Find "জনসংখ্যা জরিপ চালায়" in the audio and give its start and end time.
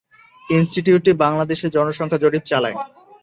1.69-2.77